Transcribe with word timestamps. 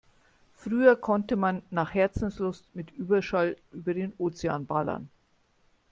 Früher 0.57 0.95
konnte 0.95 1.35
man 1.35 1.61
nach 1.69 1.93
Herzenslust 1.93 2.65
mit 2.75 2.89
Überschall 2.89 3.55
über 3.71 3.93
den 3.93 4.13
Ozean 4.17 4.65
ballern. 4.65 5.11